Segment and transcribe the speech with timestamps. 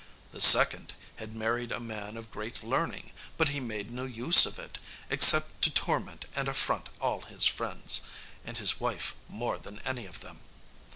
[0.31, 4.57] The second had married a man of great learning; but he made no use of
[4.57, 4.79] it,
[5.11, 8.01] except to torment and affront all his friends,
[8.43, 10.39] and his wife more than any of them.